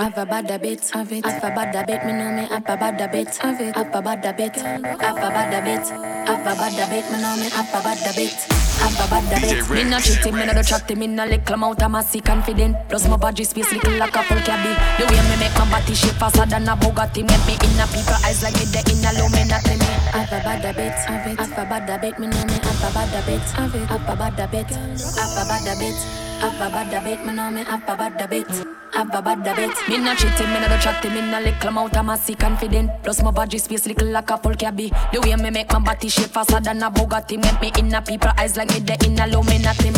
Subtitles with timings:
[0.00, 1.26] Have a bad habit, have it.
[1.26, 3.76] Have a bad habit, me know me have a bad habit, have it.
[3.76, 5.86] Have a bad habit, have a bad habit,
[6.24, 8.32] have a bad habit, me know me have a bad habit.
[8.80, 9.68] Have a bad habit.
[9.68, 12.76] Me not cheating, me not do chatting, me not little amount of massy confident.
[12.88, 14.72] Plus my body space little like a full cabby.
[14.96, 17.84] The way me make my body shape faster than a Bugatti, make me in a
[17.92, 19.84] people eyes like me the in a low me not me.
[20.16, 21.38] Have a bad habit, have it.
[21.38, 23.84] Have a bad habit, me know me have a bad habit, have it.
[23.84, 25.98] Have a bad habit, have a bad habit.
[26.40, 28.69] Have a bad habit, me know me have a bad habit.
[28.92, 29.70] Have a bad habit.
[29.88, 32.90] Me not cheating, me not chatting, me not little amount of massy confident.
[33.02, 34.92] Plus my body space little like a full cabby.
[35.12, 38.02] The way me make my body shape faster than a Bugatti, make me in a
[38.02, 39.90] people eyes like me the in a low me not me.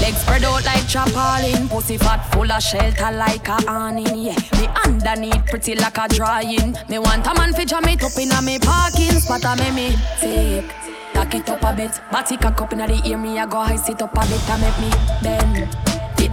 [0.00, 4.06] Legs spread out like chapalin, pussy fat full of shelter like a awning.
[4.06, 6.76] Yeah, me underneath pretty like a drying.
[6.88, 9.96] Me want a man fi jam it up inna me parking spot, a me me
[10.20, 10.70] take.
[11.12, 13.76] Tack it up a bit, body cock up inna the ear, me I go high
[13.76, 14.90] sit up a bit and make me
[15.22, 15.83] bend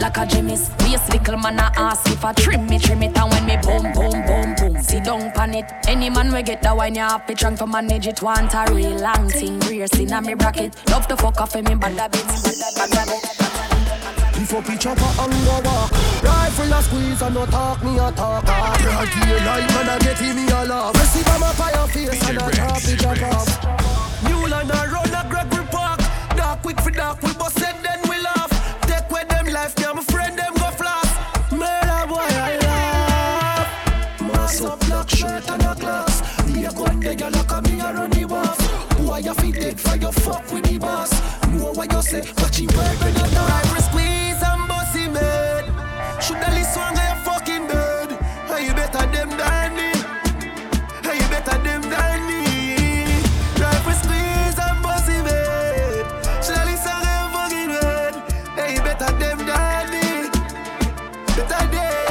[0.02, 3.32] like a Jimmy's Waist little man a ask if I trim me, trim it And
[3.32, 5.72] when me boom, boom, boom, boom See down pan it.
[5.88, 8.66] Any man we get the wine You have to trunk to manage it Want a
[8.74, 11.98] real long thing Rear sin a me bracket Love to fuck off in me bad
[11.98, 13.42] habits Bad habits
[14.42, 15.92] if up each other and go walk
[16.24, 18.44] Rifle a squeeze and no talk me a talk.
[18.44, 20.96] Broad tail light man a get me a laugh.
[20.96, 24.24] Receive a my fire face and a top it a off.
[24.24, 26.00] New line a run a Gregory Park.
[26.36, 28.11] Dark quick for dark we bust it then
[39.22, 41.12] Boy you fit dead for your fuck with the boss.
[41.50, 45.64] Know what you say watch it work when you know Rifle squeeze and bossy man.
[46.22, 48.10] Shoulda listen to your fucking bed
[48.50, 49.94] Hey you better them than me.
[51.06, 53.22] Hey you better them than me.
[53.62, 56.08] Rifle squeeze and bossy made
[56.42, 58.14] Shoulda listen to your fucking bed
[58.58, 60.30] Hey you better them than me.
[61.38, 62.02] Better them.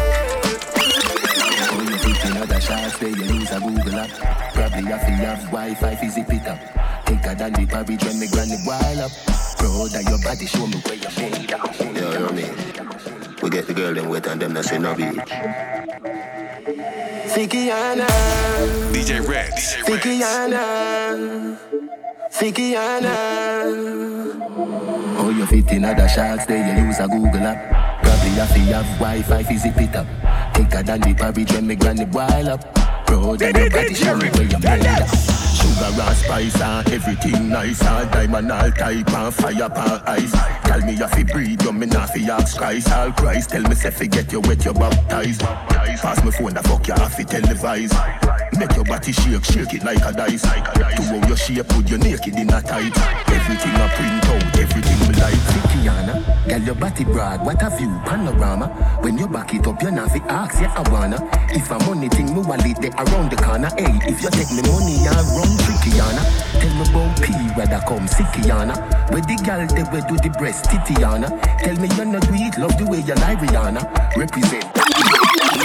[1.74, 4.10] When you take another shot, say you use a Google app.
[4.54, 6.79] Probably have to have Wi-Fi, fizzy it up.
[7.10, 9.10] Thicker than the porridge when me granny boil up.
[9.58, 11.80] Proud of your body, show me where you made up.
[11.80, 15.16] You know what We get the girl them wet and them not say no beach.
[17.34, 18.06] Fikiana,
[18.94, 19.50] DJ Red.
[19.50, 19.90] DJ Red.
[19.90, 21.58] Fikiana,
[22.30, 23.16] Fikiana.
[25.18, 28.04] Oh, you fit in other shots, there you use a Google app.
[28.04, 30.06] Probably have to have Wi-Fi, fizzy it up.
[30.54, 32.72] Thicker than the porridge when me granny boil up.
[33.04, 35.49] Proud of your body, show me where you made up.
[35.60, 40.59] Sugar and spice and everything nice and diamond all type and fire pan ice.
[40.70, 42.92] Tell me if you breathe, you me not fi ask Christ.
[42.92, 45.40] All Christ, tell me say forget you wet, you baptized.
[45.40, 47.90] Pass me phone, the fuck you have to televise.
[48.56, 50.42] Make your body shake, shake it like a dice.
[50.42, 52.96] To how your shape, put you naked in a tight.
[53.26, 55.34] Everything I print out, everything me like.
[55.70, 58.68] Kiana, girl your body broad, what a view, panorama.
[59.02, 61.18] When you back it up, you not fi ask, yeah I wanna.
[61.50, 63.70] If a money thing, me wallet they around the corner.
[63.76, 66.22] Hey, if you take me money, I run trickyana.
[66.60, 68.76] Tell me about P, where I come, sickyana.
[69.10, 71.28] Where the girl they where do the breast, titiana.
[71.58, 74.16] Tell me you're not it, love the way you lie, Rihanna.
[74.16, 74.64] Represent.
[74.64, 75.60] Me.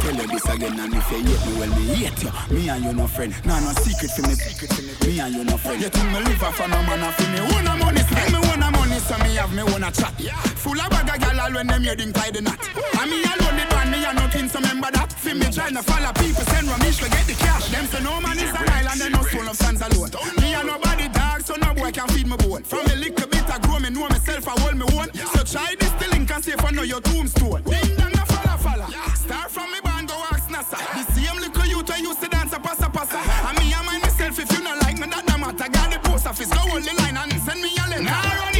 [0.00, 2.30] Tell you this again, and if you hate me, well me hate ya.
[2.50, 4.34] Me and you no friend, nah no secret for me.
[4.34, 5.12] Secret for me.
[5.12, 5.80] Me and you no friend.
[5.82, 7.38] You think me live off no man off me?
[7.40, 10.14] Own a money, spend me own a money, so me have me own a chat.
[10.56, 12.58] Full of bag of gyal when them heading tie the knot.
[13.00, 13.69] And me alone
[14.00, 15.12] me and nothing, so remember that.
[15.12, 17.68] Fi me trying to follow people, send Ramesh to get the cash.
[17.68, 20.10] Them say no man is an island, and no soul of stands alone.
[20.40, 22.62] Me and nobody dog, so no boy can feed me bone.
[22.64, 25.12] From a little bit I grow, me know myself, I hold me own.
[25.36, 27.62] So try this till link and see if I know your tombstone.
[27.62, 28.88] Ding dong a falla falla.
[29.14, 30.78] Start from me band, go ask NASA.
[30.96, 33.20] The same little youth I used to dance a passa passa.
[33.48, 35.68] And me and myself, if you not like me, that don't matter.
[35.68, 38.02] Got the post office, go hold the line and send me a letter.
[38.02, 38.54] Now run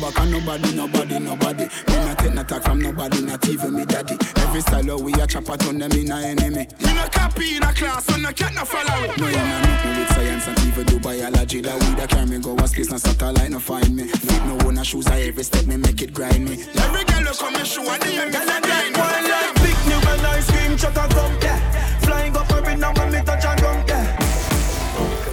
[0.00, 1.64] back on nobody, nobody, nobody.
[1.64, 4.16] Me no take no talk from nobody, not even me daddy.
[4.36, 6.66] Every style how we a chop a turn them in a enemy.
[6.80, 9.06] Me no copy in a class, so no cat no follow.
[9.16, 11.60] No, you know nothing with science and even do biology.
[11.60, 14.04] That we that carry me go a space, no satellite, no find me.
[14.04, 16.62] Fit no one a shoes, I every step me make it grind me.
[16.76, 19.00] Every girl look on me show, and the end me for grind me.
[19.00, 21.98] One like big new and ice cream truck a come yeah.
[22.00, 24.16] Flying up every now when me touch and come yeah.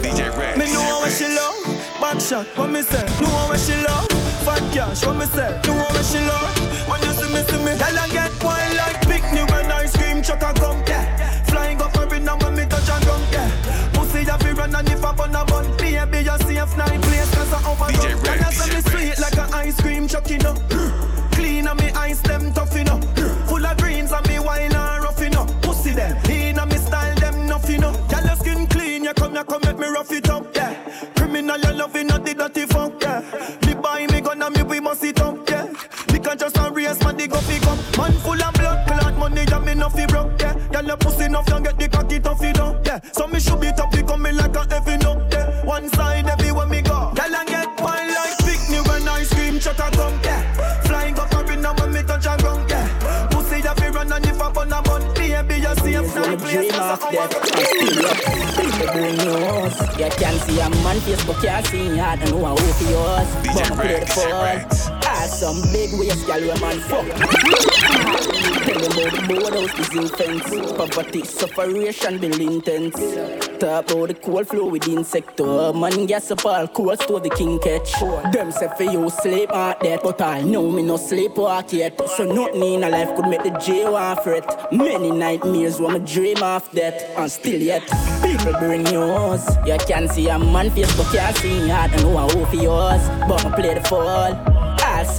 [0.02, 0.58] DJ Red.
[0.58, 1.56] Me know what she love,
[2.00, 2.46] back shot.
[2.58, 3.06] What me say?
[3.22, 4.08] Know what she love,
[4.74, 5.06] cash.
[5.06, 5.62] What me say?
[5.68, 6.88] Know what she love.
[6.88, 8.71] When you see me, see me, girl I get wild
[34.92, 35.66] and must it up, yeah.
[36.12, 37.78] Me can just a race, man, the go pick up.
[37.98, 40.54] Man full of blood, clot money, yeah, me nothing broke, yeah.
[40.72, 41.78] Girl, you pussy enough, you get
[60.22, 63.28] can see a man Facebook, can't see I don't know who for yours.
[63.56, 65.01] But I play the.
[65.32, 67.06] Some big waist, girl, you man fuck.
[68.62, 70.72] Tell them about the boardhouse, disinfectants.
[70.74, 73.00] Poverty, sufferation, building tents.
[73.58, 75.44] Talk about the cold flow within sector.
[75.46, 77.92] Oh, man, gas up all cold store the king catch.
[78.32, 82.00] Them say for you sleep out there, but I know me no sleep walk yet.
[82.10, 84.72] So nothing in a life could make the J one fret.
[84.72, 87.84] Many nightmares when me dream of death, and still yet
[88.22, 89.48] people bring news.
[89.66, 93.02] You can see a man face, but can't see hard and know who for yours.
[93.28, 94.61] But I play the fall.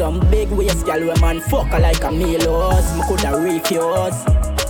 [0.03, 2.41] Some big waist, girl, when man fuck like a meal
[2.97, 4.19] Me coulda refuse.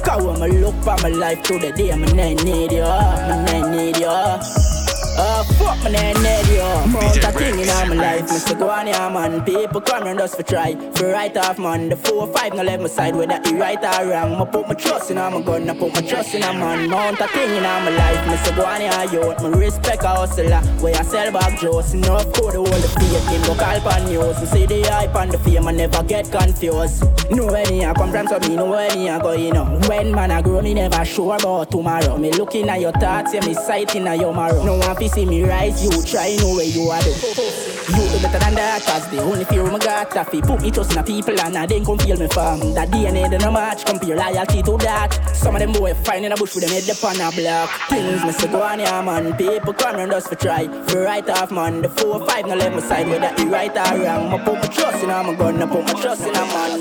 [0.04, 3.34] Cause when me look for my life through the day, me nah need you, me
[3.46, 4.81] nah need you.
[5.14, 8.26] Uh, fuck me name need you Mount a thing in all my life.
[8.28, 8.56] Mr.
[8.56, 9.44] Here man.
[9.44, 10.74] People come and just for try.
[10.92, 11.90] For right off man.
[11.90, 14.34] The four or five, no left my side Whether he right or wrong.
[14.34, 15.68] I put my trust in all my gun.
[15.68, 16.88] I put my trust in a man.
[16.88, 18.24] Mount a thing in all my life.
[18.26, 18.52] Mr.
[18.80, 20.60] Here youth Me respect a hustler.
[20.80, 21.92] Where I sell back juice.
[21.92, 25.38] Enough hold the faith Him go call pan news Me see the hype and the
[25.38, 25.68] fame.
[25.68, 27.04] I never get confused.
[27.30, 30.30] Know any I come from so me know any I go you know When man
[30.30, 32.16] I grow me never sure about tomorrow.
[32.16, 34.64] Me looking at your thoughts Yeah me sighting at your marrow.
[34.64, 37.02] No one see me rise, you try know where you are.
[37.02, 40.40] You do better than that, cause the only fear my got taffy.
[40.40, 42.74] Put me trust in the people and I then come feel me from.
[42.74, 45.12] That DNA then a match, compare loyalty to that.
[45.34, 47.70] Some of them boy find in a bush with them head upon a block.
[47.88, 50.68] Things me say go on yeah man, people come around us for try.
[50.86, 53.70] For right off man, the four or five no let my side whether he right
[53.70, 54.32] or wrong.
[54.32, 56.80] I put my trust in a my gun, I put my trust in a man.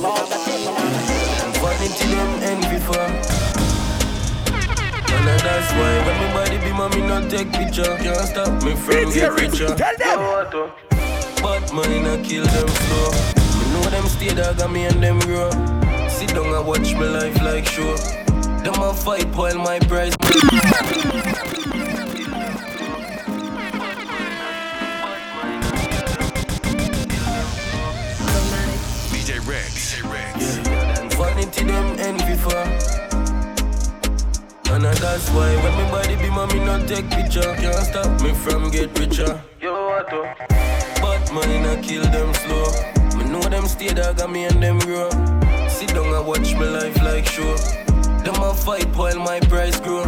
[1.62, 3.61] Funny to them envy for.
[5.29, 7.95] And that's why when my body be mommy not take picture.
[7.97, 10.71] Can't stop me from get richer Tell them.
[11.41, 13.12] But money not kill them slow
[13.57, 15.50] Me know them stay dog and me and them grow
[16.09, 17.95] Sit down and watch my life like show.
[18.63, 20.15] Them a fight while my price
[29.09, 29.95] DJ Rex.
[29.95, 30.57] DJ Rex.
[30.57, 31.09] Yeah.
[31.18, 33.11] Vanity them envy for
[34.73, 37.41] and that's why when my body be mommy not take picture.
[37.56, 39.41] Can't stop me from get richer.
[39.59, 40.09] Yo, what
[41.01, 42.68] But money not kill them slow.
[43.18, 45.09] Me know them stay dog and me and them grow.
[45.68, 47.56] Sit down and watch my life like show.
[48.23, 50.03] Them a fight while my price grow.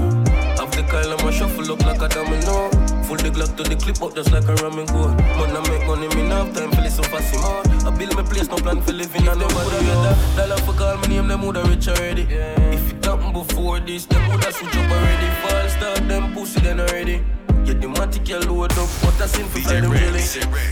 [0.57, 2.69] Have the Kyle I'ma shuffle up like a domino.
[3.03, 5.17] Full the Glock to the clip up just like a rum and gold.
[5.17, 8.23] Man, I make money, me have time for this so fast mode I build my
[8.23, 11.63] place, no plan for living and nobody other Dollar for call me name, them woulda
[11.63, 12.23] rich already.
[12.29, 12.62] Yeah.
[13.43, 17.23] Happened before this, them woulda switch up already Fall start them pussy then already
[17.65, 20.21] Yeah, the matic you load up, what a sin for them jelly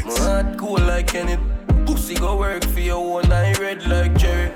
[0.05, 1.41] My heart cool like Kenneth
[1.85, 4.51] Pussy go work for your one eye red like Jerry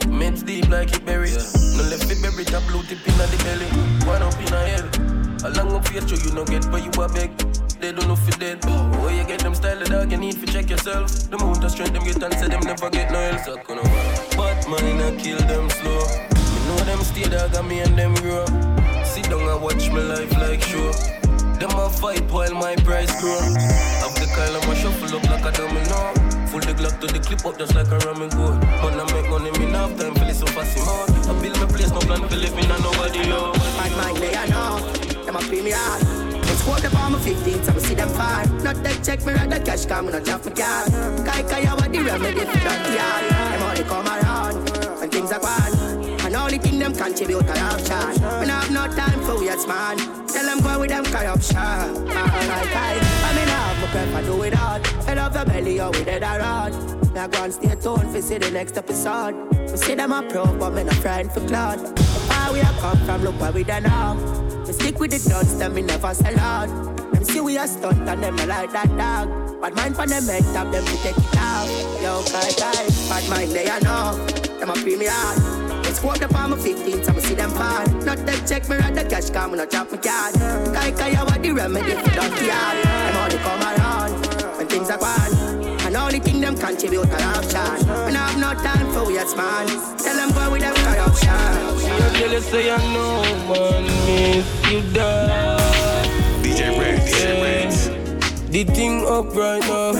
[0.00, 1.38] Meds deep like it berry yeah.
[1.76, 3.66] No left it berry, that blue tip in the belly
[4.06, 5.14] One up in a head
[5.44, 7.36] Along up face, you no get but you a beg.
[7.78, 8.64] They don't know if you dead.
[8.64, 11.10] Where you get them style, the dog, you need to check yourself.
[11.28, 13.44] The amount of strength them get and say them never get no else.
[14.34, 16.33] But money not kill them slow.
[16.64, 18.46] Me know them stay dog and me and them grow.
[19.04, 20.92] Sit down and watch my life like show.
[21.60, 23.38] Them a fight while my price grow.
[24.00, 26.14] Have the Kyle, I'ma shuffle up like a domino.
[26.48, 28.62] Full the Glock to the clip up just like a and gold.
[28.62, 31.28] Man, I make money, me have time for this so fast out.
[31.28, 33.52] I build my place, no plan to live in and nobody, yo.
[33.76, 35.04] My mind, they are now
[35.34, 36.02] them a pay me hard.
[36.48, 38.46] It's quarter for my 15, so I see them far.
[38.62, 40.86] Not that check me rather cash, come not drop my car.
[41.24, 43.24] Kai Kai, what the remedy for that yard?
[43.52, 45.83] Them only come around when things are gone.
[46.44, 48.22] Only thing them contribute to option.
[48.38, 49.96] We not have no time for weirds, man.
[50.28, 51.56] Tell them go with them corruption.
[51.56, 55.04] Alright, I, I mean, I have my prep, I do it all.
[55.06, 56.74] Head of the belly, or we dead around.
[57.14, 59.34] Me a go and stay tuned for see the next episode.
[59.70, 61.80] We see them a pro, but me not friend for cloud.
[61.80, 64.12] Where we a come from, look where we done now.
[64.66, 66.68] Me stick with the duns, them me never sell out.
[67.14, 69.62] Them see we a stunt and them like that dog.
[69.62, 71.68] Bad mind for them head top, them to take it out.
[72.02, 74.26] Yo, kai kai, bad mind they are know.
[74.58, 75.63] Them a pay
[76.02, 76.24] me hard.
[76.24, 77.86] It's quarter for my 15, so I see them fall.
[78.04, 80.34] Not that check me right the cash, come me not drop my card.
[80.74, 82.84] Kai kai, I want the remedy for donkey yard.
[82.84, 84.12] Them only come around
[84.56, 85.32] when things are gone.
[85.84, 87.86] And only thing them contribute to option.
[88.06, 89.66] We have no time for weirds, man.
[89.98, 91.78] Tell them go with them corruption.
[91.78, 95.94] She tell you say I know, man, miss you die.
[96.42, 98.04] DJ
[98.54, 99.92] the thing up right now.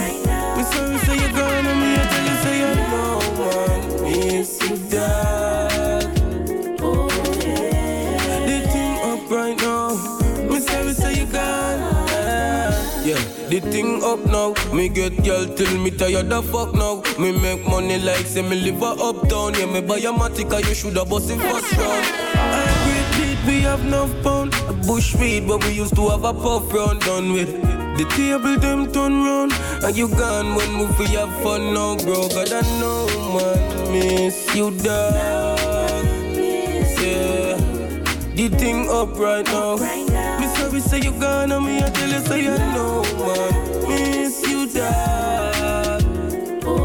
[0.55, 0.63] Me
[13.05, 14.55] Yeah, the thing up now.
[14.73, 17.03] Me get girl till me tired the fuck now.
[17.19, 19.53] Me make money like say me live a uptown.
[19.53, 22.05] Yeah, me buy a Matica, you shoulda bust it first round.
[22.33, 24.55] I agree, we have enough pound.
[24.67, 27.53] A bush weed, but we used to have a puff round done with.
[27.99, 32.27] The table them turn round And you gone when we fi have fun now bro
[32.27, 35.13] God I know man miss you dog
[36.99, 37.55] Yeah
[38.35, 40.04] The thing up right now
[40.75, 43.53] Me say you gone and me I tell you say you know man.
[43.87, 46.01] Miss you dog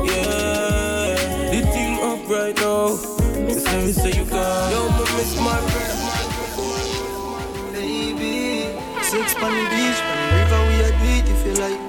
[0.06, 2.94] Yeah The thing up right now.
[3.42, 5.98] Me sorry say you gone Yo me miss my breath
[7.72, 11.82] Baby Six on the beach, on the river we a it if you like.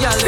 [0.00, 0.20] Girl,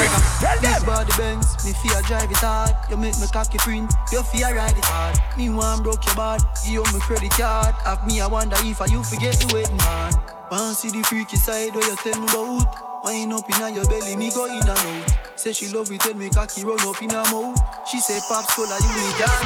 [0.00, 0.06] me
[0.42, 2.74] like This body bends, me fear drive it hard.
[2.90, 5.16] You make me cocky print, you fear ride it hard.
[5.36, 7.74] Me want broke your bad, you owe me credit card.
[7.84, 10.12] Have me, I wonder if I you forget the waiting man.
[10.50, 13.04] Want see the freaky side where you tell me about?
[13.04, 15.16] Wine up in your belly, me go in and out.
[15.36, 17.58] Say she love it tell me cocky run up in her mouth.
[17.88, 19.42] She say, Pops, cola, you need down.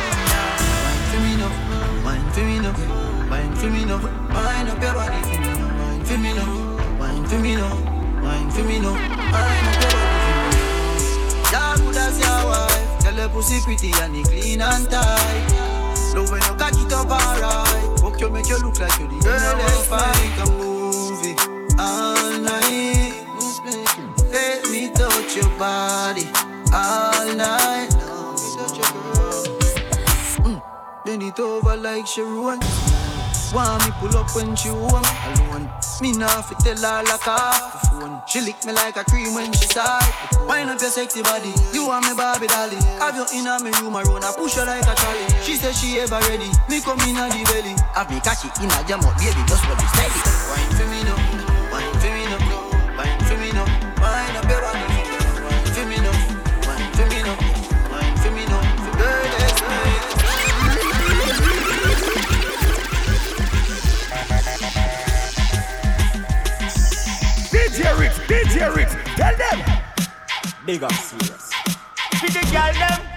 [0.85, 3.11] Wine for me now, wine for me now.
[3.31, 3.99] Wine for me now,
[4.33, 5.79] wine up your body for me now.
[5.79, 8.93] Wine for me now, wine for me now, wine for me now.
[8.93, 10.00] Wine up your body
[13.21, 16.15] Tell pussy pretty and it clean and tight.
[16.15, 18.01] Love when you cock it up alright.
[18.01, 20.33] Fuck you make you look like you the girl that's fine.
[20.41, 21.37] a movie
[21.79, 23.13] all night.
[24.33, 26.25] Let me touch your body
[26.73, 27.91] all night.
[30.41, 30.63] Mm.
[31.05, 32.59] Bend it over like Sharon.
[33.53, 35.67] Want me pull up when she home alone.
[36.01, 37.35] Me nah fi tell her like the
[37.91, 38.23] phone.
[38.27, 40.07] She lick me like a cream when she start.
[40.47, 42.79] Wind up your sexy body, you want me Barbie dolly.
[43.03, 45.27] Have you in a me room around, I push her like a trolley.
[45.43, 47.75] She say she ever ready, me come in a the belly.
[47.95, 50.21] Have me catch it in a jam up, baby, just what you steady.
[50.51, 51.19] Wine for me now,
[51.75, 52.43] wine for me now,
[52.95, 53.67] wine for me now,
[68.69, 69.83] Rich, DJ tell them.
[70.67, 71.51] Big up serious.
[72.21, 73.10] Big the girl them.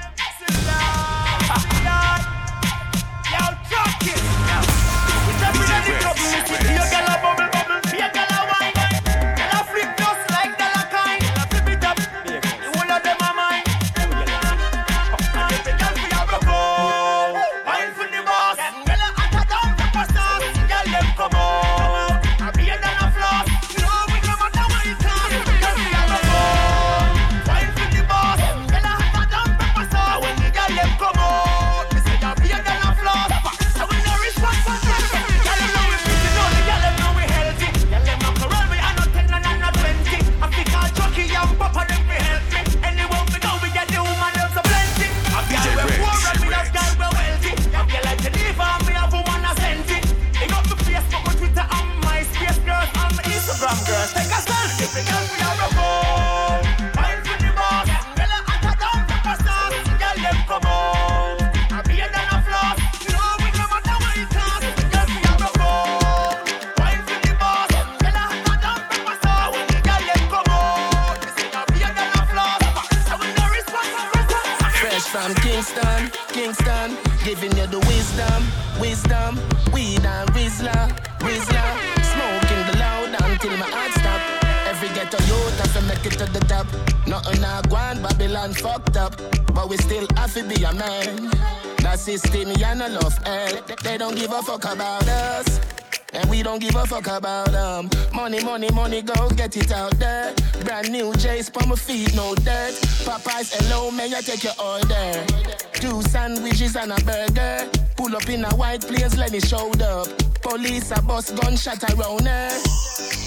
[96.14, 97.90] And we don't give a fuck about them.
[98.14, 100.34] Money, money, money, go get it out there.
[100.64, 102.74] Brand new J's for my feet, no dirt.
[103.06, 105.26] Popeyes, hello, may I take your order?
[105.74, 107.70] Two sandwiches and a burger.
[107.98, 110.08] Pull up in a white place, let me show up.
[110.42, 112.50] Police a bus gunshot around her.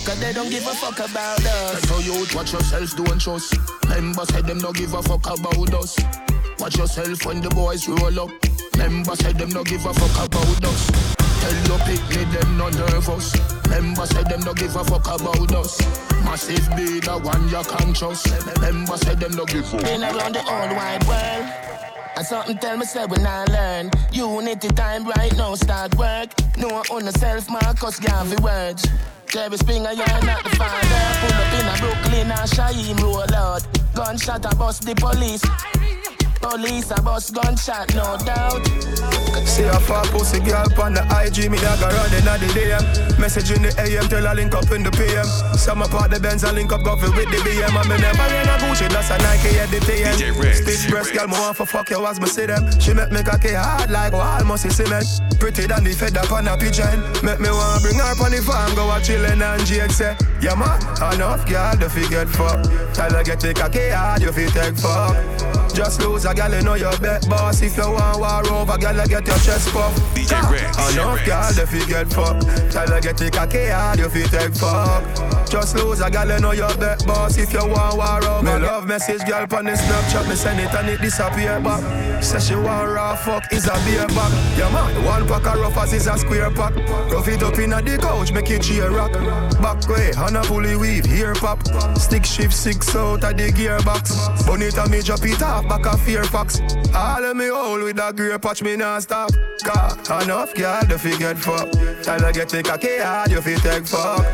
[0.07, 1.83] Cause they don't give a fuck about us.
[1.83, 3.57] Tell you watch yourself, don't trust.
[3.89, 5.99] Members say them don't give a fuck about us.
[6.61, 8.31] Watch yourself when the boys roll up.
[8.79, 11.26] Members say them don't give a fuck about us.
[11.47, 13.33] Tell your picnic them not nervous.
[13.69, 15.79] Members say them don't give a fuck about us.
[16.25, 18.27] Massive be the one you can trust.
[18.61, 19.77] Members say them don't give a.
[19.77, 21.47] Been around the whole wide world.
[22.17, 26.83] And something tell me say when I learn Unity time right now start work No
[26.91, 28.89] on the self Marcus Garvey words
[29.29, 31.03] Jerry Springer, you're not the father.
[31.21, 33.67] Pull up in a Brooklyn and Shaheem roll out.
[33.95, 35.43] Gunshot, a bust the police.
[36.41, 38.67] Police a bust gunshot, no doubt.
[39.45, 43.19] See a fat pussy girl on the IG, me a running at the DM.
[43.19, 45.27] Message in the AM, tell her link up in the PM.
[45.57, 47.73] Some apart the Benz, I link up Guffy with the BM.
[47.73, 50.17] I'm in never in a Gucci, that's a Nike at the TM.
[50.55, 52.65] Stitch breast girl, me want for fuck you as me see them.
[52.81, 55.07] She make me cocky hard like wall musty cement.
[55.39, 57.01] Pretty than the fed up on a pigeon.
[57.23, 60.17] Make me want to bring her on the farm, go a chillin' and Jake say,
[60.41, 60.81] Yeah man,
[61.13, 62.65] enough girl, the fi get fuck.
[62.95, 65.66] Tell her get the cocky hard, you fi take fuck.
[65.77, 67.61] Just lose a gal, you know your bet boss.
[67.61, 69.95] If you want war over, gal, get your chest puff.
[70.15, 70.95] DJ Rex.
[70.95, 72.41] Enough gal, they fi get fuck.
[72.71, 75.05] Tell her get the cocky hard, if you take fuck.
[75.51, 77.37] Just lose a gal, you know your bet boss.
[77.37, 80.75] If you want war over, me love message gal on the Snapchat, me send it
[80.75, 82.23] and it disappear back.
[82.23, 84.33] Say she want raw fuck is a beer back.
[84.57, 86.75] Yeah man, one pack of rough as is a square pack.
[87.13, 89.13] Rough it up in a the couch, make it cheer rock.
[89.61, 91.63] Back way, on a pulley weave, here pop.
[91.99, 94.47] Stick shift six out of the gearbox.
[94.47, 96.61] Bonita me drop it off, back a fear fox.
[96.95, 99.31] All of me hold with a grey patch, me not stop.
[99.63, 101.71] Car enough girl, the fi get fuck.
[102.03, 104.25] Time to get the cocky hard, you fi take fuck.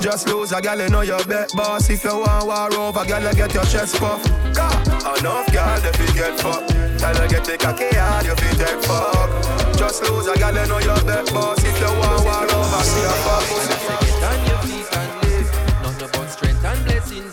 [0.00, 1.88] Just lose a gal, you know your bet boss.
[1.88, 4.22] If you want war over, gal, you get your chest puff.
[4.54, 6.66] Car enough girl, the fi get fuck.
[6.98, 9.76] Time to get the cocky hard, you fi take fuck.
[9.76, 11.58] Just lose a gal, you know your bet boss.
[11.64, 13.74] If you want war over, see a fuck.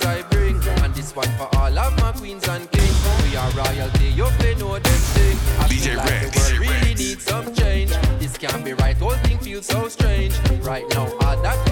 [0.03, 0.55] I bring.
[0.83, 1.50] And this one for
[3.81, 5.37] Royalty, you play know them thing.
[5.57, 7.89] I DJ feel like Rex, the world really needs some change.
[8.19, 10.37] This can't be right, whole thing feels so strange.
[10.61, 11.70] Right now, all that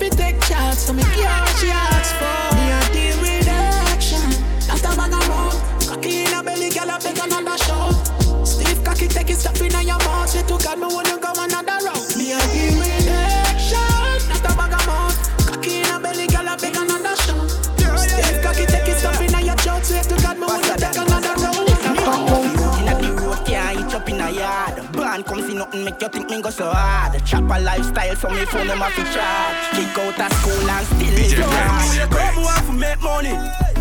[0.00, 2.45] we take shots, so me give her what she asked for.
[25.76, 27.24] nothing make you think me go so hard.
[27.24, 29.56] Chopper lifestyle, so me phone them off the charge.
[29.72, 32.10] Kick out of school and still DJ live.
[32.10, 33.34] Come on, for make money.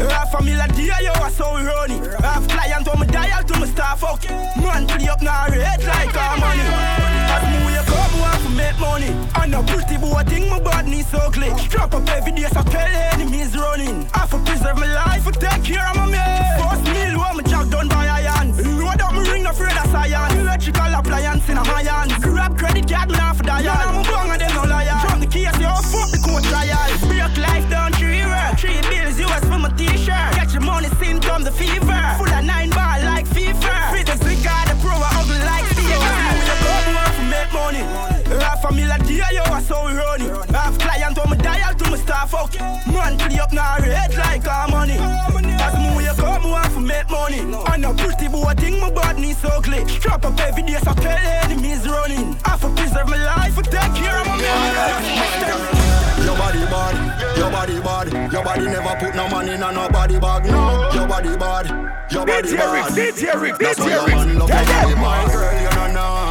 [0.10, 2.22] Half a million deal, yo, I saw we run it.
[2.22, 4.24] Half client on my dial to my staff, fuck.
[4.58, 6.66] Man, pretty up now, red like our money.
[7.32, 9.12] As me wake up, want to make money.
[9.36, 11.56] And a pretty boy, think my body so clean.
[11.70, 14.08] Drop up every day, so tell enemies running.
[14.14, 16.60] I for preserve my life, for take care of my man.
[16.60, 16.85] First
[47.30, 47.40] money.
[47.74, 49.84] And a pretty boy thing, my body so ugly.
[50.00, 52.38] Drop up every day, so tell enemies running.
[52.46, 56.26] I for preserve my life, for take care of my man.
[56.26, 60.20] Your body bad, your body bad, your body never put no money in a nobody
[60.20, 60.46] bag.
[60.46, 61.66] No, your body bad,
[62.12, 62.98] your body bad.
[62.98, 65.62] Rick, DJ Rick, That's why your man love your body, my girl.
[65.62, 66.25] You're not normal.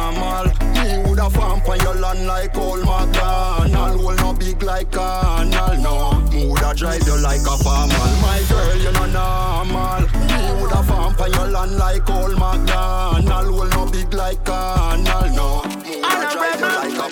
[1.15, 4.03] Me woulda farm on your land like old MacDonald.
[4.03, 6.19] Will not big like canal, no.
[6.29, 7.95] Me woulda drive you like a farmer.
[8.21, 10.01] My girl, you're not normal.
[10.27, 13.55] Me woulda farm on your land like old MacDonald.
[13.55, 15.63] Will not big like canal, no.
[15.83, 17.07] Me woulda drive you like a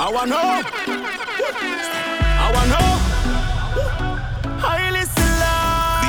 [0.00, 0.62] I wanna know.
[2.38, 2.90] I wanna know.
[4.60, 5.04] Highly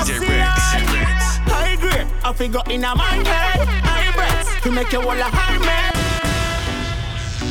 [0.06, 0.60] DJ Rex.
[1.50, 4.09] High grade, I figure in a my head.
[4.70, 5.94] To make you all a high man.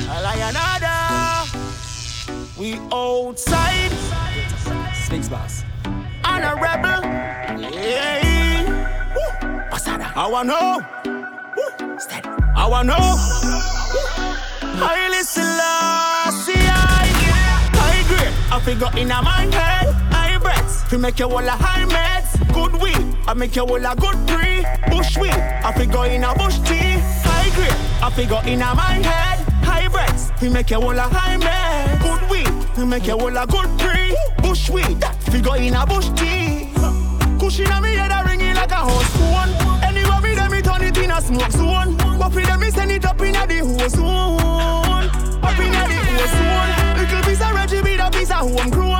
[0.09, 1.03] I like another.
[2.57, 3.91] We outside.
[4.95, 5.65] Snakes boss.
[6.23, 7.03] On a rebel.
[7.59, 8.63] Yeah.
[9.17, 9.33] Woo.
[10.15, 10.81] I wanna know.
[11.57, 11.99] Woo.
[11.99, 12.29] Steady.
[12.55, 13.17] I wanna know.
[14.79, 16.53] Highly Selassie.
[17.75, 19.93] High grade, I figure in my head.
[20.13, 22.39] High breaths to make you all a high meds.
[22.55, 24.65] Good weed, I make you all a good pre.
[24.89, 26.78] Bush weed, I figure in a bush tea.
[28.09, 29.39] I figure in my head.
[29.63, 32.01] High breaths to make you all a high meds.
[32.01, 34.17] Good weed, we make you all a good pre.
[34.41, 36.73] Bush weed, figure in a bush tea.
[37.39, 39.53] Cushion on me head a ringing like a horse phone.
[39.85, 41.97] Anywhere me them me turn it in a smoke zone.
[42.19, 45.05] But for them me send it up in a the hose zone.
[45.45, 46.97] Up in a the hose zone.
[46.97, 48.98] Little piece of Reggie be the piece of homegrown.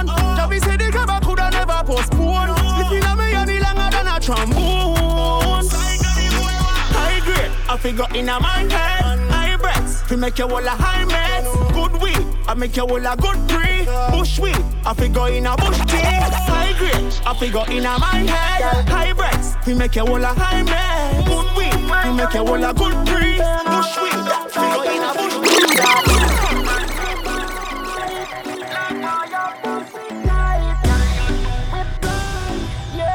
[7.79, 9.19] Figure in a my head.
[9.31, 11.49] High breaths, to make you all a high meds.
[11.73, 13.85] Good weed, I make you all a good pre.
[14.11, 15.99] Bush weed, I figure in a bush tea.
[15.99, 18.89] High grade, I figure in a my head.
[18.89, 21.27] High breaths, to make you all a high meds.
[21.27, 23.39] Good weed, I make you all a good pre.
[23.71, 25.69] Bush weed, figure in a bush tea.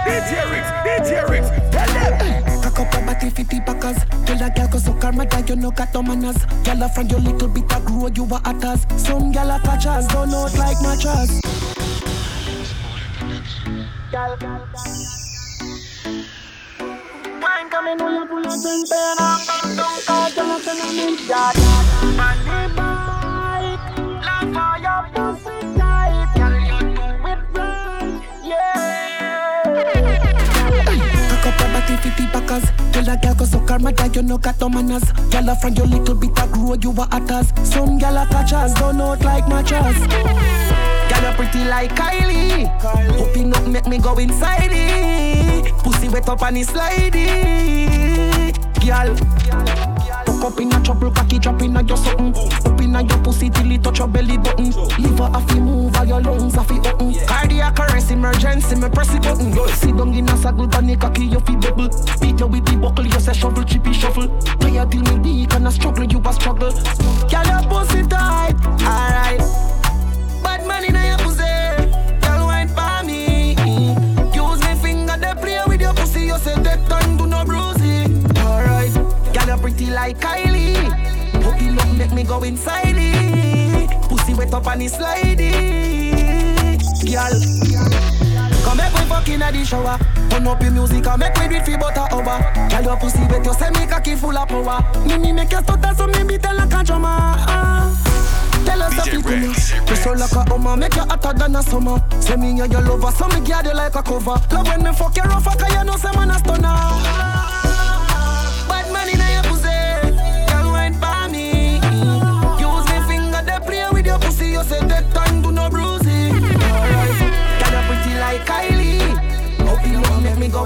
[0.06, 2.62] DJ Rick, DJ Rick, tell them.
[2.62, 5.72] Cock up your body 50 packers Tell a girl go suck her mother you no
[5.72, 6.38] got no manners.
[6.64, 10.08] Girl a from your little bit of grow you a hatters Some girl a catchers
[10.08, 11.42] don't out like mattress.
[17.42, 19.42] Wine coming on you pull your drink pen up
[19.76, 20.62] Don't call you not
[22.78, 22.93] to
[31.94, 34.38] Cock up your body 50 packers Tell a girl go suck her mother you no
[34.38, 35.04] got no manners.
[35.30, 38.74] Girl a from your little bit of grow you a hatters Some girl a catchers
[38.76, 39.98] don't out like mattress
[41.10, 42.68] Girl you pretty like Kylie.
[43.18, 45.74] Hoping up make me go inside it.
[45.84, 48.54] Pussy wet up and it slidey.
[48.86, 49.16] Girl
[50.26, 53.24] Fuck up in a trouble, cocky drop in a your something Up in a your
[53.24, 54.70] pussy till it touch your belly button.
[55.02, 57.16] Liver a fi move, all your lungs a fi open.
[57.26, 59.52] Cardiac arrest, emergency, me press it button.
[59.52, 61.90] Yo, sit down in a saddle, panic cocky, you fi bubble.
[62.22, 64.28] Beat you with the buckle, you say shovel, chippy shuffle.
[64.60, 66.72] Play till me weak and a struggle, you a struggle.
[66.72, 68.54] Girl, your pussy tight,
[68.84, 69.40] alright.
[70.44, 73.56] Bad man in your pussy, girl wine for me.
[74.36, 78.24] Use me finger, they play with your pussy You say that time do no bruising.
[78.38, 80.53] Alright, girl you pretty like Kylie
[82.24, 83.90] me go inside it.
[84.10, 85.52] Pussy wet up and it slidey.
[87.04, 87.36] Girl
[88.64, 89.98] Come make me fuck inna the shower.
[90.30, 92.40] Turn up your music and make me do it for butter over.
[92.70, 94.82] Girl your pussy wet, you say me cocky full of power.
[95.06, 97.92] Me me make you stutter so me beat like a drummer ah.
[98.66, 101.64] Tell us DJ you Rex, You so like a hummer, make you hotter than a
[101.64, 102.02] summer.
[102.22, 104.40] Say me and your lover, so me guard you like a cover.
[104.52, 107.73] Love when me fuck you rough, cause you know say man a stunner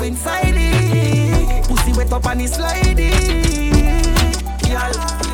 [0.08, 3.12] inside it Pussy wet up and it slidey
[4.63, 5.28] Girl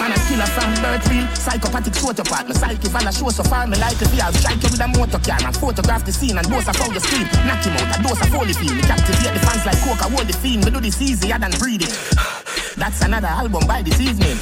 [0.00, 1.26] Man, a killer from birth real.
[1.36, 2.48] Psychopathic sociopath.
[2.48, 3.66] My psyche a show so far.
[3.66, 6.48] Me like if I'll strike you with a motor car and photograph the scene and
[6.48, 7.28] dose of how you scream.
[7.44, 8.74] Knock him out, a dose of holy feel.
[8.74, 10.64] Me captivate the fans like coca, hold the fiend.
[10.64, 11.92] Me do this easier than breathing.
[12.76, 14.38] That's another album by this evening.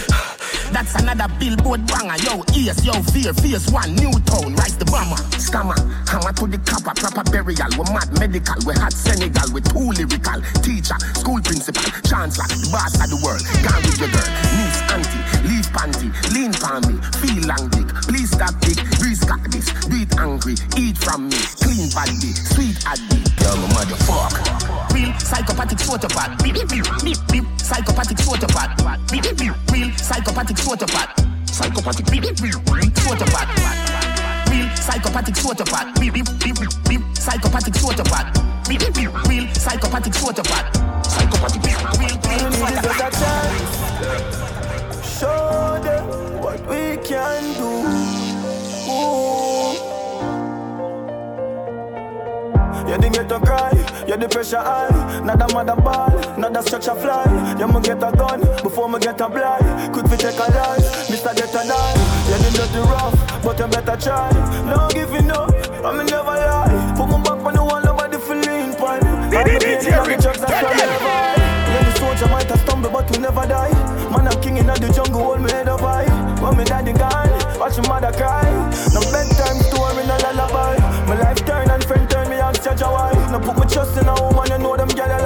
[0.73, 2.17] That's another billboard banger.
[2.23, 5.17] Yo, ears, yo, fear, fierce one, new tone, rise the bomber.
[5.41, 5.77] Scammer,
[6.09, 7.71] hammer to the copper, proper burial.
[7.77, 10.41] We mad medical, we hot Senegal, we too lyrical.
[10.63, 13.43] Teacher, school principal, chancellor, the boss of the world.
[13.65, 17.89] Gone with your girl, niece, auntie, leave panty, lean for me, feel long dick.
[18.07, 22.77] Please stop dick, breeze got this, do it angry, eat from me, clean body, sweet
[22.85, 23.29] addict.
[23.41, 24.37] Yo, motherfuck.
[24.93, 26.43] Real psychopathic sociopath.
[26.43, 27.45] Beep, beep, beep, beep, beep.
[27.61, 28.77] Psychopathic sociopath.
[29.11, 29.55] Beep, beep, beep.
[29.73, 31.11] Real psychopathic sociopath.
[31.49, 32.93] Psychopathic beep, beep, beep, beep.
[33.05, 33.49] Sociopath.
[34.51, 36.01] Real psychopathic sociopath.
[36.01, 37.03] Beep, beep, beep, beep, beep.
[37.17, 38.69] Psychopathic sociopath.
[38.69, 39.29] Beep, beep, beep.
[39.29, 40.67] Real psychopathic sociopath.
[41.07, 44.38] Psychopathic beep, real, real psychopathic.
[45.19, 46.07] Show them
[46.41, 47.67] what we can do.
[48.87, 49.75] Ooh.
[52.87, 53.73] Yeah, they get to cry,
[54.07, 54.87] yeah, the pressure high.
[55.25, 57.25] Not a mother ball, not a a fly.
[57.59, 59.93] Yeah, me get a gun before me get a blind.
[59.93, 61.35] Quick fi take a life, Mr.
[61.35, 61.99] Get a knife.
[62.31, 64.31] Yeah, they dirty rough, but you better try.
[64.71, 65.51] No giving up,
[65.85, 66.95] I me never lie.
[66.97, 69.03] Put my back on the wall, nobody feel lean pan.
[69.35, 70.38] I'm the
[83.31, 85.23] No put my trust in a woman, you know them get a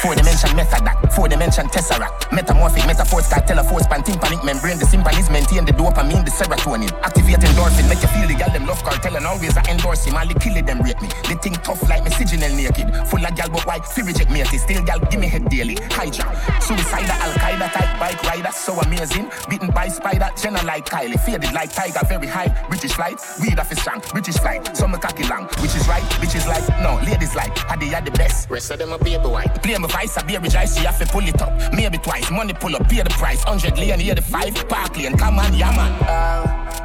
[0.00, 4.78] four dimension method four dimension tesseract, metamorphic metaphors a force pan tympanic membrane.
[4.78, 8.66] The symphonies maintain the dopamine, the serotonin, activate endorphin, make you feel the gal them
[8.66, 10.12] love cartel and always I endorse him.
[10.12, 11.08] The kill it, them rate me.
[11.24, 13.80] They think tough like me signal naked, full of gal but why?
[13.80, 15.76] Fi reject me, still gal give me head daily.
[15.96, 19.30] Hijack, suicide, Al Qaeda type bike rider, so amazing.
[19.48, 22.52] Beaten by spider, Jenna like Kylie, faded like tiger, very high.
[22.68, 26.34] British flight, weed off is strong, British flight, some cocky long, which is right, which
[26.34, 28.50] is like no, ladies like, had they had the best.
[28.50, 29.62] Rest of them a baby white.
[29.62, 31.52] Play my vice, a baby dry, she have to pull it up.
[31.72, 33.44] Maybe twice, money pull up, pay the price.
[33.44, 35.92] 100 lane, here the five, park lane, come on, yeah man.
[36.02, 36.44] Uh,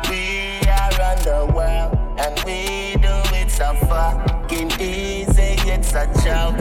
[0.09, 6.57] we are on the world, and we do it so fucking easy, it's a joke.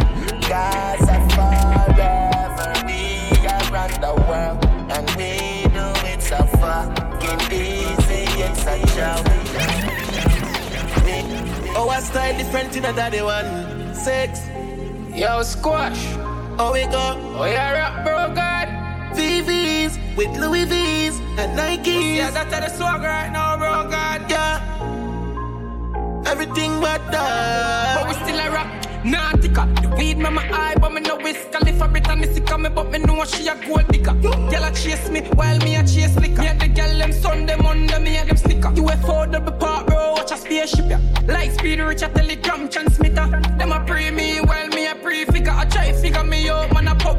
[0.48, 8.66] Gaza forever, we are on the world, and we do it so fucking easy, it's
[8.66, 9.26] a joke.
[11.76, 13.94] Oh, I style different in a daddy one.
[13.94, 14.40] Six.
[15.14, 16.29] Yo, squash.
[16.62, 17.16] Oh, we go.
[17.38, 18.68] Oh, yeah, rap, bro, God.
[19.16, 22.16] VVs with Louis V's and Nikes.
[22.16, 24.28] Yeah, that's the swag right now, bro, God.
[24.28, 24.60] Yeah.
[26.26, 28.02] Everything but that.
[28.02, 28.80] But we still a rock.
[29.02, 31.50] Nautica, the weed me my eye, but me no whisk.
[31.50, 34.12] Khalifa Brittany sick me, but me know she a gold digger.
[34.12, 36.42] Girl a chase me while me a chase liquor.
[36.42, 38.68] And the girl them Sunday, Monday, me and them snicker.
[38.68, 40.98] UFO double part, bro, watch a spaceship ya.
[41.26, 43.26] Light speed reach a telegram transmitter.
[43.56, 45.52] Them a pre me while me a pre figure.
[45.52, 46.24] I try figure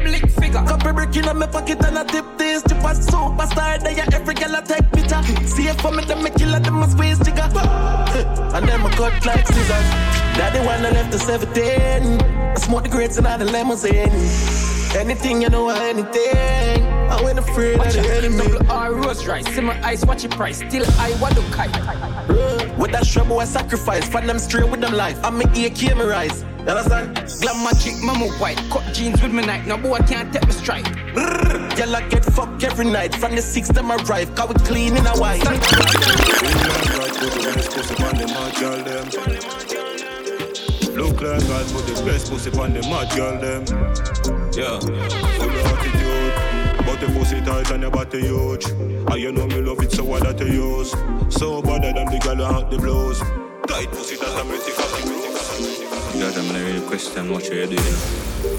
[0.02, 0.64] public figure.
[0.66, 2.64] Couple brick in my pocket and I tip this.
[2.64, 5.22] Tip a superstar, they a every girl a take picture.
[5.48, 7.50] See it for me, them a killer, them a squeeze jigger.
[8.54, 9.88] And them a cut like scissors.
[10.36, 12.22] Daddy wanna left the 17.
[12.22, 14.12] I smoke the grapes and all the limousine.
[14.98, 16.84] Anything you know, anything.
[17.10, 18.38] I went afraid Watch of the enemy.
[18.38, 19.48] double R Rolls-Royce.
[19.56, 20.58] See my eyes, watch it price.
[20.58, 22.61] Still I want to kite.
[22.78, 24.08] With that trouble, I sacrifice.
[24.08, 25.20] Find them straight with them life.
[25.24, 26.44] I'm a AK, me rise.
[26.60, 27.16] You understand?
[27.42, 28.58] Glamour chick, mama white.
[28.70, 29.66] Cut jeans with me night.
[29.66, 30.86] No boy I can't take me strike.
[31.14, 33.16] Girl, I get fucked every night.
[33.16, 34.34] From the six them arrive.
[34.36, 35.44] Cause we clean in a white.
[40.94, 43.66] Look like God put the best pussy on the mad girl them.
[44.54, 46.41] Yeah, full attitude.
[46.86, 48.66] But the pussy tight and your body huge.
[48.66, 50.92] And you know me love it so what that you use.
[51.30, 53.20] So better than the girl who hang the blues.
[53.68, 56.20] Tight pussy that I make it cocky, make it cocky.
[56.20, 57.96] God, I'm not really question what you're doing.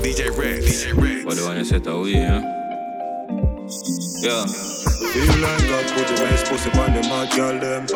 [0.03, 0.85] DJ Rex.
[0.85, 1.25] DJ Rex.
[1.25, 2.41] But the one you set away, yeah?
[4.23, 4.47] Yeah.
[4.47, 7.87] Feel like God put the best pussy on the mad girl them.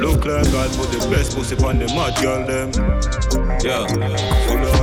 [0.00, 2.72] Look like God put the best pussy on the mad girl them.
[3.62, 3.86] Yeah,
[4.46, 4.77] full of.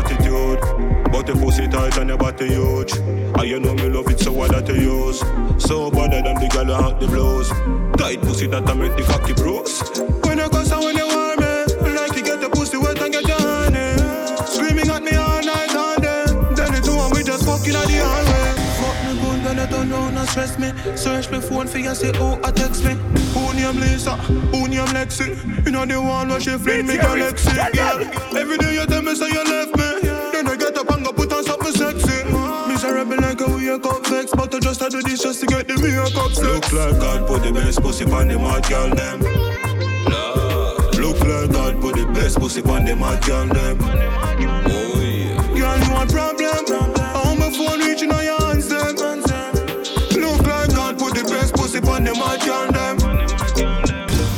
[1.16, 2.92] But the pussy tight and your body huge.
[2.98, 5.20] And you know me love it so what that you use.
[5.64, 7.48] So better than the girl out the blows.
[7.96, 9.80] Tight pussy that I make the cocky bruise.
[10.28, 13.14] When you cuss and when you want me, like to get the pussy wet and
[13.14, 13.96] get your honey.
[14.44, 16.28] Screaming at me all night and then.
[16.52, 18.52] Then the two and we just fucking at the hallway.
[18.76, 20.76] Fuck me good, then you turn round and stress me.
[21.00, 22.92] Search me phone for you, say, oh, I text me.
[23.32, 24.20] Who name Lisa?
[24.52, 25.32] Who name Lexi?
[25.64, 28.04] You know the one where she fling me galaxy, girl.
[28.36, 30.15] Every day you tell me say you left me.
[33.76, 35.76] Like a wake up vex, but I just I do this just to get the
[35.78, 36.40] makeup sex.
[36.40, 39.20] Look like God put the best pussy on the mad girl them.
[41.00, 43.78] Look like God put the best pussy on the mad girl them.
[43.82, 45.38] Oh yeah.
[45.58, 46.66] Girl, you want problem?
[47.16, 48.96] On my phone reaching on your hands them.
[50.22, 52.98] Look like God put the best pussy on the mad girl them.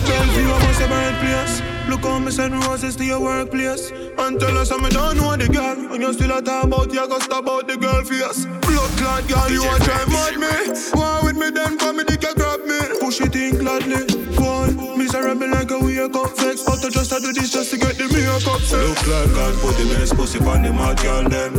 [0.08, 1.62] Bellevue, I must have bird place.
[1.90, 3.92] Look how me send roses to your workplace.
[4.28, 5.94] And tell us I'm don't know the girl.
[5.94, 8.44] And you still a talk about you go stop about the girl face.
[8.44, 10.52] Blood clot girl, you want try mad me?
[11.00, 12.76] War with me then for me dick you grab me.
[13.00, 14.04] Push it in gladly.
[14.36, 16.60] Boy, miserable like a wake up vex.
[16.68, 18.84] But I just I do this just to get the makeup sex.
[18.84, 21.56] Look like God put the best pussy on the mad girl them.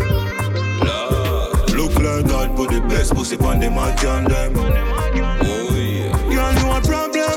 [1.72, 4.52] Look like God put the best pussy on the mad girl them.
[4.60, 6.12] Oh yeah.
[6.28, 7.32] Girl, you want problem?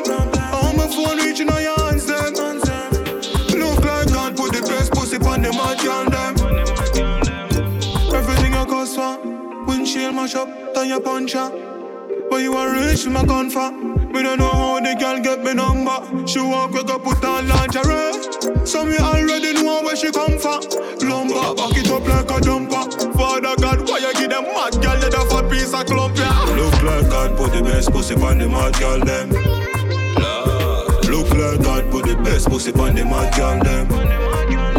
[0.60, 1.81] On my phone reaching on your
[9.94, 11.52] Windshield mash up, turn your punch up.
[12.30, 13.72] But you are rich, my gun for.
[13.72, 16.26] Me don't know how the girl get me number.
[16.26, 18.66] She walk quick up, put on lingerie.
[18.66, 20.64] So me already know where she come from.
[21.04, 22.88] Lumber, back it up like a jumper.
[23.18, 26.40] Father God, why you give them mad girl off a piece of clump, yeah?
[26.56, 29.30] Look like God put the best pussy on the mad girl them.
[31.12, 34.71] Look like God put the best pussy on the mad girl them.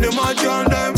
[0.00, 0.97] Best pussy on the mad them.